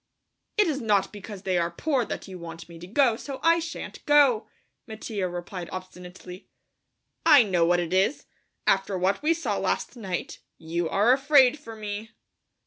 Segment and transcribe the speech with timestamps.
[0.59, 3.59] _""It is not because they are poor that you want me to go, so I
[3.59, 4.47] shan't go,"
[4.87, 6.49] Mattia replied obstinately.
[7.23, 8.25] "I know what it is,
[8.65, 12.13] after what we saw last night; you are afraid for me."